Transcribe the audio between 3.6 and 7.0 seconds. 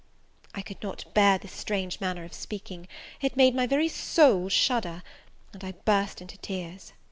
very soul shudder, and I burst into tears.